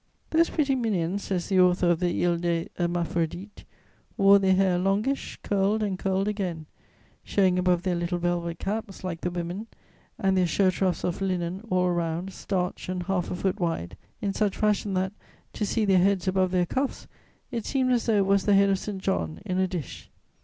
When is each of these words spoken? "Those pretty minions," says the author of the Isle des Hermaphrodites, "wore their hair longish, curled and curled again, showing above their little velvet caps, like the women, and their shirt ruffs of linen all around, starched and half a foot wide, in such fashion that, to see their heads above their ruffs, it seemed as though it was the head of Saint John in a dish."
"Those 0.31 0.49
pretty 0.49 0.73
minions," 0.73 1.25
says 1.25 1.47
the 1.47 1.59
author 1.59 1.91
of 1.91 1.99
the 1.99 2.25
Isle 2.25 2.37
des 2.39 2.65
Hermaphrodites, 2.75 3.65
"wore 4.17 4.39
their 4.39 4.55
hair 4.55 4.79
longish, 4.79 5.37
curled 5.43 5.83
and 5.83 5.99
curled 5.99 6.27
again, 6.27 6.65
showing 7.23 7.59
above 7.59 7.83
their 7.83 7.93
little 7.93 8.17
velvet 8.17 8.57
caps, 8.57 9.03
like 9.03 9.21
the 9.21 9.29
women, 9.29 9.67
and 10.17 10.35
their 10.35 10.47
shirt 10.47 10.81
ruffs 10.81 11.03
of 11.03 11.21
linen 11.21 11.61
all 11.69 11.85
around, 11.85 12.33
starched 12.33 12.89
and 12.89 13.03
half 13.03 13.29
a 13.29 13.35
foot 13.35 13.59
wide, 13.59 13.95
in 14.23 14.33
such 14.33 14.57
fashion 14.57 14.95
that, 14.95 15.13
to 15.53 15.67
see 15.67 15.85
their 15.85 15.99
heads 15.99 16.27
above 16.27 16.49
their 16.49 16.65
ruffs, 16.75 17.05
it 17.51 17.67
seemed 17.67 17.91
as 17.91 18.07
though 18.07 18.17
it 18.17 18.25
was 18.25 18.45
the 18.47 18.55
head 18.55 18.71
of 18.71 18.79
Saint 18.79 19.03
John 19.03 19.39
in 19.45 19.59
a 19.59 19.67
dish." 19.67 20.09